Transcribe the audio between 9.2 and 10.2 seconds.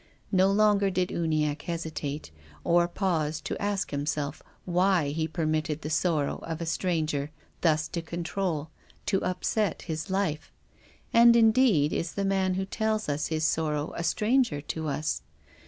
upset, his